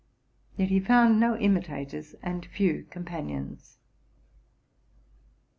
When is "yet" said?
0.57-0.69